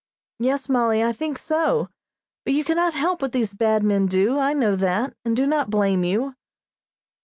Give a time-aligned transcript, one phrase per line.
[0.39, 1.87] "Yes, Mollie, I think so;
[2.43, 4.39] but you can not help what these bad men do.
[4.39, 6.33] I know that, and do not blame you."